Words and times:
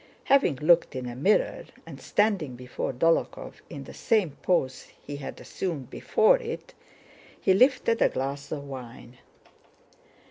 Having 0.23 0.55
looked 0.55 0.95
in 0.95 1.05
a 1.05 1.15
mirror, 1.15 1.65
and 1.85 2.01
standing 2.01 2.55
before 2.55 2.91
Dólokhov 2.91 3.61
in 3.69 3.83
the 3.83 3.93
same 3.93 4.31
pose 4.41 4.87
he 4.99 5.17
had 5.17 5.39
assumed 5.39 5.91
before 5.91 6.39
it, 6.39 6.73
he 7.39 7.53
lifted 7.53 8.01
a 8.01 8.09
glass 8.09 8.51
of 8.51 8.63
wine. 8.67 9.19